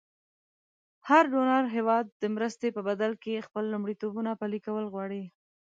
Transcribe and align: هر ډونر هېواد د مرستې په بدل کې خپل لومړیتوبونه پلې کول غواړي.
هر 1.09 1.23
ډونر 1.31 1.63
هېواد 1.75 2.05
د 2.21 2.23
مرستې 2.35 2.67
په 2.75 2.81
بدل 2.89 3.11
کې 3.23 3.45
خپل 3.47 3.63
لومړیتوبونه 3.73 4.31
پلې 4.41 4.59
کول 4.65 4.85
غواړي. 4.93 5.23